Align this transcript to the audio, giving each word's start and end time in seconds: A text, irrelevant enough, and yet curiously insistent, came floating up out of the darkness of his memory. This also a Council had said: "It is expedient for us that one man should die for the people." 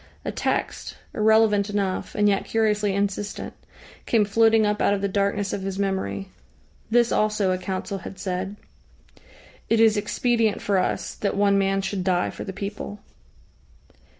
A 0.25 0.31
text, 0.31 0.97
irrelevant 1.13 1.69
enough, 1.69 2.15
and 2.15 2.27
yet 2.27 2.45
curiously 2.45 2.95
insistent, 2.95 3.53
came 4.07 4.25
floating 4.25 4.65
up 4.65 4.81
out 4.81 4.95
of 4.95 5.01
the 5.01 5.07
darkness 5.07 5.53
of 5.53 5.61
his 5.61 5.77
memory. 5.77 6.27
This 6.89 7.11
also 7.11 7.51
a 7.51 7.59
Council 7.59 7.99
had 7.99 8.17
said: 8.17 8.55
"It 9.69 9.79
is 9.79 9.97
expedient 9.97 10.59
for 10.59 10.79
us 10.79 11.13
that 11.13 11.37
one 11.37 11.59
man 11.59 11.83
should 11.83 12.03
die 12.03 12.31
for 12.31 12.43
the 12.43 12.51
people." 12.51 12.97